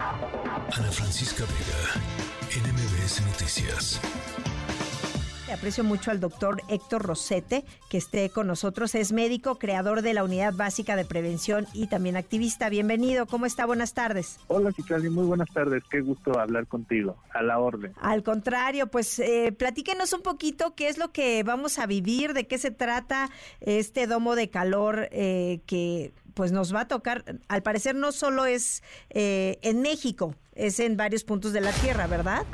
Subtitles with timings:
[0.00, 4.00] Ana Francisca Vega, NMBS Noticias.
[5.52, 8.94] Aprecio mucho al doctor Héctor Rosete, que esté con nosotros.
[8.94, 12.68] Es médico, creador de la Unidad Básica de Prevención y también activista.
[12.68, 13.26] Bienvenido.
[13.26, 13.66] ¿Cómo está?
[13.66, 14.38] Buenas tardes.
[14.46, 15.08] Hola, Citlali.
[15.08, 15.82] Muy buenas tardes.
[15.90, 17.16] Qué gusto hablar contigo.
[17.34, 17.92] A la orden.
[18.00, 22.46] Al contrario, pues eh, platíquenos un poquito qué es lo que vamos a vivir, de
[22.46, 23.30] qué se trata
[23.60, 27.24] este domo de calor eh, que pues nos va a tocar.
[27.48, 32.06] Al parecer no solo es eh, en México, es en varios puntos de la Tierra,
[32.06, 32.46] ¿verdad?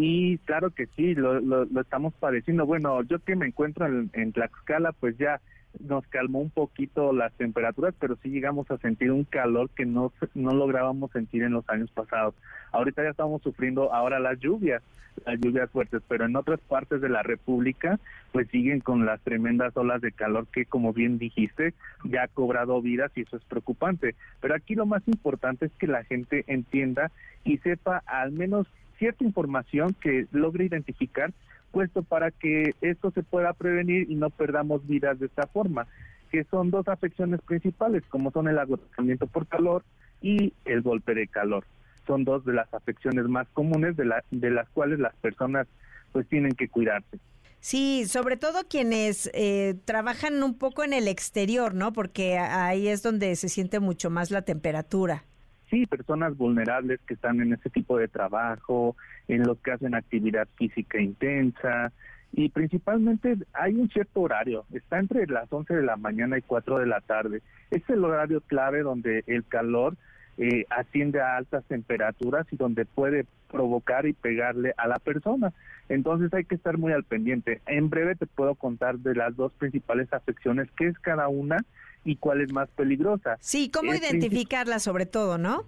[0.00, 2.64] Sí, claro que sí, lo, estamos padeciendo.
[2.64, 5.42] Bueno, yo que me encuentro en, en Tlaxcala, pues ya
[5.78, 10.10] nos calmó un poquito las temperaturas, pero sí llegamos a sentir un calor que no,
[10.34, 12.34] no lográbamos sentir en los años pasados.
[12.72, 14.82] Ahorita ya estamos sufriendo ahora las lluvias,
[15.26, 18.00] las lluvias fuertes, pero en otras partes de la República
[18.32, 22.80] pues siguen con las tremendas olas de calor que como bien dijiste ya ha cobrado
[22.80, 24.14] vidas y eso es preocupante.
[24.40, 27.10] Pero aquí lo más importante es que la gente entienda
[27.44, 28.66] y sepa al menos
[29.00, 31.32] cierta información que logre identificar
[31.72, 35.86] puesto para que esto se pueda prevenir y no perdamos vidas de esta forma,
[36.30, 39.84] que son dos afecciones principales, como son el agotamiento por calor
[40.20, 41.64] y el golpe de calor.
[42.06, 45.66] Son dos de las afecciones más comunes de, la, de las cuales las personas
[46.12, 47.18] pues tienen que cuidarse.
[47.60, 51.92] Sí, sobre todo quienes eh, trabajan un poco en el exterior, ¿no?
[51.92, 55.24] Porque ahí es donde se siente mucho más la temperatura.
[55.70, 58.96] Sí, personas vulnerables que están en ese tipo de trabajo,
[59.28, 61.92] en los que hacen actividad física intensa
[62.32, 66.78] y principalmente hay un cierto horario, está entre las 11 de la mañana y 4
[66.78, 67.42] de la tarde.
[67.70, 69.96] Es el horario clave donde el calor
[70.38, 75.52] eh, asciende a altas temperaturas y donde puede provocar y pegarle a la persona.
[75.88, 77.60] Entonces hay que estar muy al pendiente.
[77.66, 81.56] En breve te puedo contar de las dos principales afecciones, qué es cada una
[82.04, 83.36] y cuál es más peligrosa.
[83.40, 85.64] Sí, cómo identificarla sobre todo, ¿no?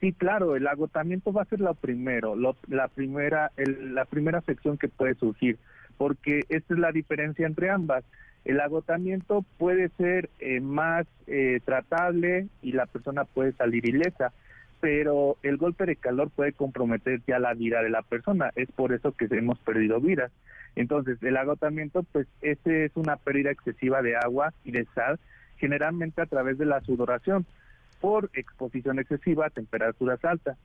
[0.00, 2.34] Sí, claro, el agotamiento va a ser lo primero,
[2.68, 5.58] la primera, la primera afección que puede surgir,
[5.96, 8.04] porque esta es la diferencia entre ambas.
[8.44, 14.32] El agotamiento puede ser eh, más eh, tratable y la persona puede salir ilesa,
[14.80, 18.52] pero el golpe de calor puede comprometer ya la vida de la persona.
[18.54, 20.30] Es por eso que hemos perdido vidas.
[20.76, 25.18] Entonces, el agotamiento, pues, ese es una pérdida excesiva de agua y de sal
[25.58, 27.46] generalmente a través de la sudoración
[28.00, 30.58] por exposición excesiva a temperaturas altas,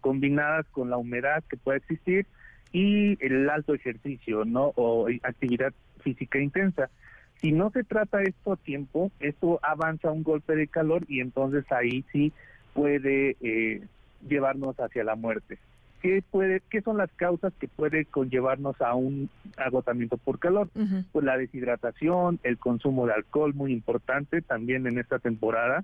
[0.00, 2.26] combinadas con la humedad que puede existir
[2.72, 4.72] y el alto ejercicio, ¿no?
[4.76, 6.90] O actividad física intensa.
[7.36, 11.70] Si no se trata esto a tiempo, esto avanza un golpe de calor y entonces
[11.70, 12.32] ahí sí
[12.72, 13.82] puede eh,
[14.28, 15.58] llevarnos hacia la muerte.
[16.04, 20.68] ¿Qué, puede, ¿Qué son las causas que puede conllevarnos a un agotamiento por calor?
[21.12, 25.82] Pues la deshidratación, el consumo de alcohol, muy importante también en esta temporada,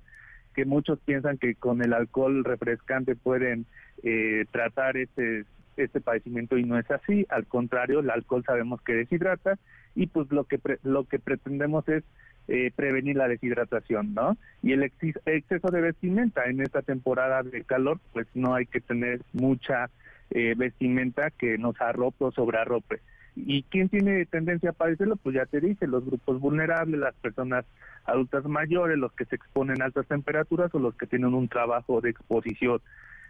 [0.54, 3.64] que muchos piensan que con el alcohol refrescante pueden
[4.02, 5.46] eh, tratar este,
[5.78, 9.58] este padecimiento y no es así, al contrario, el alcohol sabemos que deshidrata
[9.94, 12.04] y pues lo que, lo que pretendemos es
[12.46, 14.36] eh, prevenir la deshidratación, ¿no?
[14.62, 19.22] Y el exceso de vestimenta en esta temporada de calor, pues no hay que tener
[19.32, 19.88] mucha
[20.30, 23.00] eh, vestimenta que nos arrope o sobrearrope.
[23.36, 25.16] ¿Y quién tiene tendencia a padecerlo?
[25.16, 27.64] Pues ya te dije, los grupos vulnerables, las personas
[28.04, 32.00] adultas mayores, los que se exponen a altas temperaturas o los que tienen un trabajo
[32.00, 32.80] de exposición.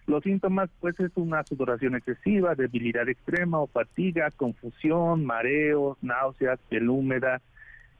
[0.07, 6.89] Los síntomas, pues, es una sudoración excesiva, debilidad extrema o fatiga, confusión, mareos, náuseas, piel
[6.89, 7.41] húmeda,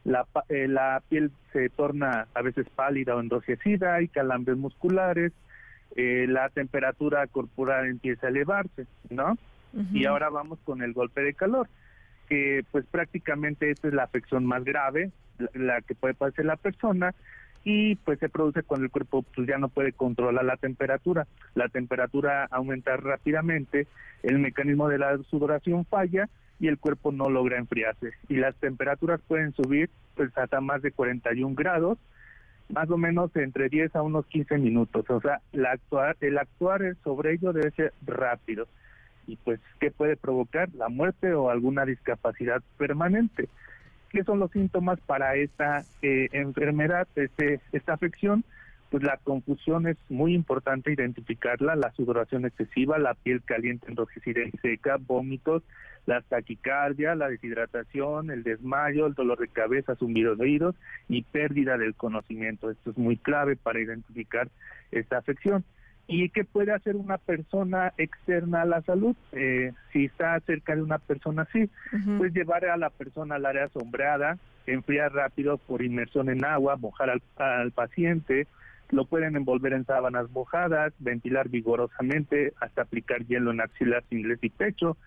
[0.03, 5.31] la, eh, la piel se torna a veces pálida o enrojecida, hay calambres musculares,
[5.95, 9.37] eh, la temperatura corporal empieza a elevarse, ¿no?
[9.93, 11.69] Y ahora vamos con el golpe de calor,
[12.27, 15.11] que pues prácticamente esta es la afección más grave,
[15.53, 17.15] la, que puede padecer la persona,
[17.63, 21.25] y pues se produce cuando el cuerpo pues ya no puede controlar la temperatura.
[21.55, 23.87] La temperatura aumenta rápidamente,
[24.23, 26.27] el mecanismo de la sudoración falla
[26.59, 28.11] y el cuerpo no logra enfriarse.
[28.29, 31.97] Y las temperaturas pueden subir pues hasta más de 41 grados
[32.71, 35.09] más o menos entre 10 a unos 15 minutos.
[35.09, 38.67] O sea, la actuar, el actuar sobre ello debe ser rápido.
[39.27, 40.69] Y pues, ¿qué puede provocar?
[40.75, 43.49] La muerte o alguna discapacidad permanente.
[44.09, 48.43] ¿Qué son los síntomas para esta eh, enfermedad, este, esta afección?
[48.91, 54.51] Pues la confusión es muy importante identificarla, la sudoración excesiva, la piel caliente, enrojecida y
[54.57, 55.63] seca, vómitos,
[56.05, 60.75] la taquicardia, la deshidratación, el desmayo, el dolor de cabeza, zumbido de oídos
[61.07, 62.69] y pérdida del conocimiento.
[62.69, 64.49] Esto es muy clave para identificar
[64.91, 65.63] esta afección.
[66.07, 69.15] ¿Y qué puede hacer una persona externa a la salud?
[69.31, 71.69] Eh, si está cerca de una persona así,
[72.17, 77.09] pues llevar a la persona al área sombreada, enfriar rápido por inmersión en agua, mojar
[77.09, 78.47] al, al paciente,
[78.91, 84.49] lo pueden envolver en sábanas mojadas, ventilar vigorosamente hasta aplicar hielo en axilas, ingles y
[84.49, 84.97] pecho,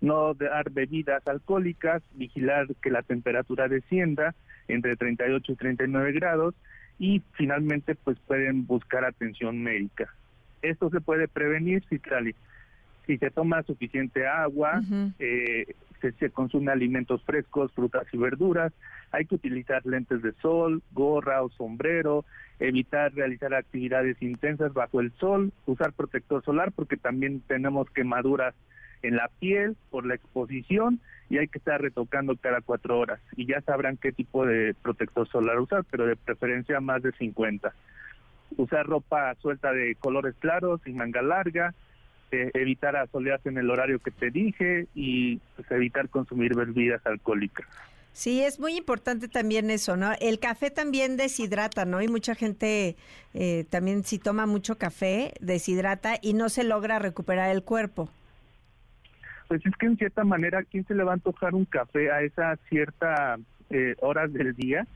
[0.00, 4.34] no dar bebidas alcohólicas, vigilar que la temperatura descienda
[4.68, 6.54] entre 38 y 39 grados
[6.98, 10.14] y finalmente pues pueden buscar atención médica.
[10.62, 12.00] Esto se puede prevenir si,
[13.06, 14.82] si se toma suficiente agua,
[15.18, 18.72] eh, se, se consume alimentos frescos, frutas y verduras,
[19.12, 22.24] hay que utilizar lentes de sol, gorra o sombrero,
[22.58, 28.54] evitar realizar actividades intensas bajo el sol, usar protector solar porque también tenemos quemaduras
[29.02, 33.20] en la piel por la exposición y hay que estar retocando cada cuatro horas.
[33.36, 37.72] Y ya sabrán qué tipo de protector solar usar, pero de preferencia más de 50.
[38.56, 41.72] Usar ropa suelta de colores claros y manga larga,
[42.32, 47.66] eh, evitar asolearse en el horario que te dije y pues, evitar consumir bebidas alcohólicas.
[48.12, 50.12] Sí, es muy importante también eso, ¿no?
[50.20, 52.02] El café también deshidrata, ¿no?
[52.02, 52.96] Y mucha gente
[53.34, 58.10] eh, también si toma mucho café, deshidrata y no se logra recuperar el cuerpo.
[59.48, 62.22] Pues es que en cierta manera, ¿quién se le va a antojar un café a
[62.22, 63.38] esa cierta
[63.70, 64.86] eh, horas del día?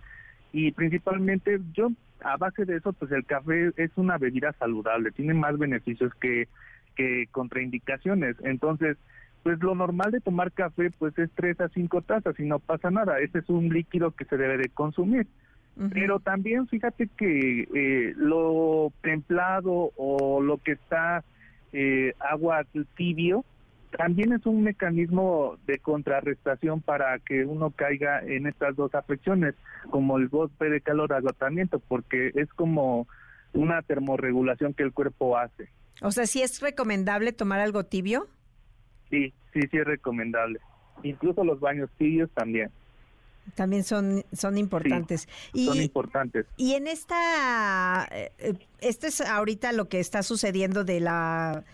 [0.53, 1.91] Y principalmente yo,
[2.21, 6.47] a base de eso, pues el café es una bebida saludable, tiene más beneficios que,
[6.95, 8.37] que contraindicaciones.
[8.43, 8.97] Entonces,
[9.43, 12.91] pues lo normal de tomar café pues es tres a cinco tazas y no pasa
[12.91, 13.19] nada.
[13.21, 15.27] Ese es un líquido que se debe de consumir.
[15.93, 21.25] Pero también fíjate que eh, lo templado o lo que está
[21.73, 22.65] eh, agua
[22.97, 23.45] tibio
[23.97, 29.55] también es un mecanismo de contrarrestación para que uno caiga en estas dos afecciones,
[29.91, 33.07] como el golpe de calor agotamiento, porque es como
[33.53, 35.69] una termorregulación que el cuerpo hace.
[36.05, 38.29] O sea, ¿sí es recomendable tomar algo tibio?
[39.09, 40.61] Sí, sí, sí es recomendable.
[41.03, 42.71] Incluso los baños tibios también.
[43.55, 45.29] También son, son importantes.
[45.55, 46.47] y, son importantes.
[46.59, 51.65] Y en esta, eh, eh, esto es ahorita lo que está sucediendo de la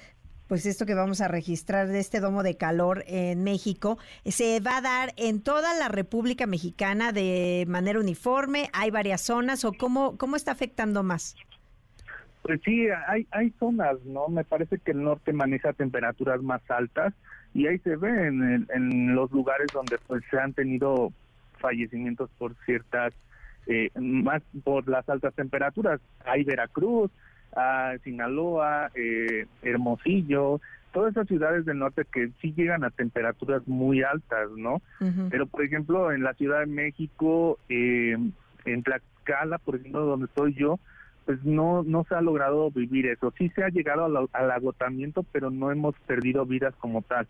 [0.47, 4.79] pues esto que vamos a registrar de este domo de calor en México, se va
[4.79, 10.17] a dar en toda la República Mexicana de manera uniforme, hay varias zonas o cómo,
[10.19, 11.37] cómo está afectando más.
[12.43, 14.29] Pues sí, hay, hay zonas, ¿no?
[14.29, 17.13] Me parece que el norte maneja temperaturas más altas
[17.53, 21.13] y ahí se ve en, en los lugares donde pues se han tenido
[21.61, 23.13] fallecimientos por ciertas,
[23.67, 26.01] eh, más por las altas temperaturas.
[26.25, 27.11] Hay Veracruz,
[27.55, 30.61] hay Sinaloa, eh, Hermosillo,
[30.93, 34.83] todas esas ciudades del norte que sí llegan a temperaturas muy altas, ¿no?
[35.31, 38.17] Pero por ejemplo en la Ciudad de México, eh,
[38.65, 40.81] en Tlaxcala, por ejemplo, donde estoy yo,
[41.25, 43.33] pues no, no se ha logrado vivir eso.
[43.37, 47.29] Sí se ha llegado al, agotamiento, pero no hemos perdido vidas como tal.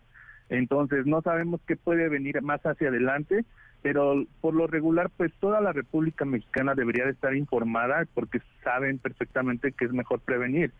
[0.49, 3.45] Entonces no sabemos qué puede venir más hacia adelante,
[3.81, 8.97] pero por lo regular pues toda la República Mexicana debería de estar informada porque saben
[8.97, 10.71] perfectamente que es mejor prevenir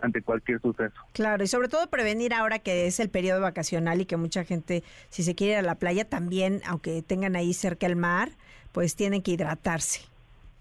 [0.00, 0.94] ante cualquier suceso.
[1.12, 4.82] Claro, y sobre todo prevenir ahora que es el periodo vacacional y que mucha gente,
[5.10, 8.30] si se quiere ir a la playa, también, aunque tengan ahí cerca el mar,
[8.72, 10.00] pues tienen que hidratarse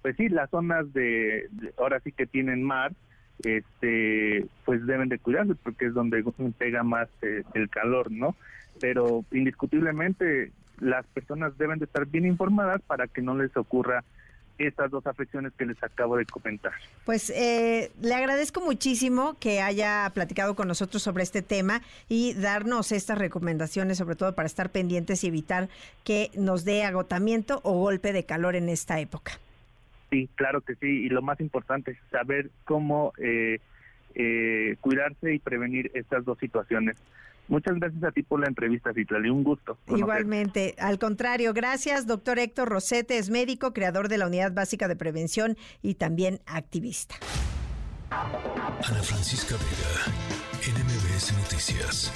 [0.01, 2.93] pues sí, las zonas de, ahora sí que tienen mar,
[3.43, 6.23] este, pues deben de cuidarse porque es donde
[6.57, 8.35] pega más eh, el calor, ¿no?
[8.79, 14.03] Pero indiscutiblemente las personas deben de estar bien informadas para que no les ocurra
[14.57, 16.73] estas dos afecciones que les acabo de comentar.
[17.05, 22.91] Pues eh, le agradezco muchísimo que haya platicado con nosotros sobre este tema y darnos
[22.91, 25.69] estas recomendaciones, sobre todo para estar pendientes y evitar
[26.03, 29.39] que nos dé agotamiento o golpe de calor en esta época.
[30.09, 30.87] Sí, claro que sí.
[30.87, 33.59] Y lo más importante es saber cómo eh,
[34.15, 36.97] eh, cuidarse y prevenir estas dos situaciones.
[37.47, 39.29] Muchas gracias a ti por la entrevista, Citlali.
[39.29, 39.77] Un gusto.
[39.87, 40.75] Igualmente.
[40.77, 43.17] Al contrario, gracias, doctor Héctor Rosete.
[43.17, 47.15] Es médico, creador de la Unidad Básica de Prevención y también activista.
[48.11, 52.11] Ana Francisca Vega, NMBS Noticias.